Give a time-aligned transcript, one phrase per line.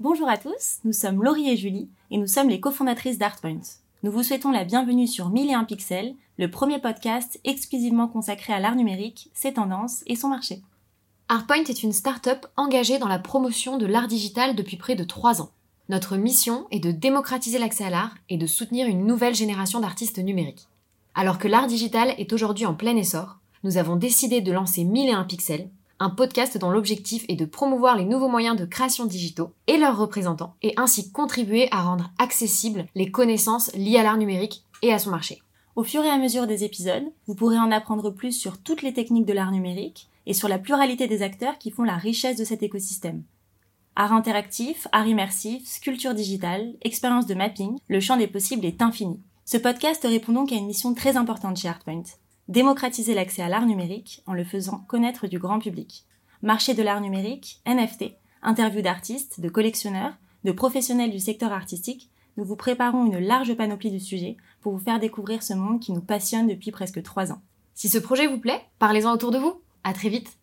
[0.00, 3.60] Bonjour à tous, nous sommes Laurie et Julie et nous sommes les cofondatrices d'Artpoint.
[4.02, 8.76] Nous vous souhaitons la bienvenue sur 1001 pixels, le premier podcast exclusivement consacré à l'art
[8.76, 10.62] numérique, ses tendances et son marché.
[11.28, 15.42] Artpoint est une start-up engagée dans la promotion de l'art digital depuis près de 3
[15.42, 15.50] ans.
[15.88, 20.18] Notre mission est de démocratiser l'accès à l'art et de soutenir une nouvelle génération d'artistes
[20.18, 20.68] numériques.
[21.18, 25.24] Alors que l'art digital est aujourd'hui en plein essor, nous avons décidé de lancer 1001
[25.24, 25.68] pixels,
[25.98, 29.98] un podcast dont l'objectif est de promouvoir les nouveaux moyens de création digitaux et leurs
[29.98, 35.00] représentants, et ainsi contribuer à rendre accessibles les connaissances liées à l'art numérique et à
[35.00, 35.42] son marché.
[35.74, 38.92] Au fur et à mesure des épisodes, vous pourrez en apprendre plus sur toutes les
[38.92, 42.44] techniques de l'art numérique et sur la pluralité des acteurs qui font la richesse de
[42.44, 43.24] cet écosystème.
[43.96, 49.20] Art interactif, art immersif, sculpture digitale, expérience de mapping, le champ des possibles est infini.
[49.50, 52.02] Ce podcast répond donc à une mission très importante chez Artpoint,
[52.48, 56.04] démocratiser l'accès à l'art numérique en le faisant connaître du grand public.
[56.42, 60.12] Marché de l'art numérique, NFT, interviews d'artistes, de collectionneurs,
[60.44, 64.84] de professionnels du secteur artistique, nous vous préparons une large panoplie du sujet pour vous
[64.84, 67.40] faire découvrir ce monde qui nous passionne depuis presque trois ans.
[67.72, 69.62] Si ce projet vous plaît, parlez-en autour de vous.
[69.82, 70.38] À très vite